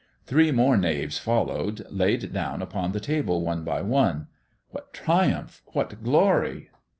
Three 0.25 0.51
more 0.51 0.77
knaves 0.77 1.19
followed, 1.19 1.85
laid 1.91 2.33
down 2.33 2.63
upon 2.63 2.91
the 2.91 2.99
table 2.99 3.43
one 3.43 3.63
by 3.63 3.83
one. 3.83 4.29
What 4.71 4.93
triumph! 4.93 5.61
What 5.67 6.03
glory! 6.03 6.71